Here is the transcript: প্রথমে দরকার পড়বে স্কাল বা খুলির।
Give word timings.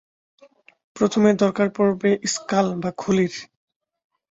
প্রথমে 0.95 1.29
দরকার 1.41 1.67
পড়বে 1.77 2.09
স্কাল 2.33 2.67
বা 2.81 2.89
খুলির। 2.97 3.33